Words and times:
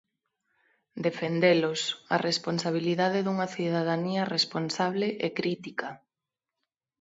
Defendelos, 1.07 1.81
a 2.15 2.17
responsabilidade 2.29 3.19
dunha 3.23 3.47
cidadanía 3.55 4.29
responsable 4.37 5.07
e 5.27 5.29
crítica. 5.39 5.89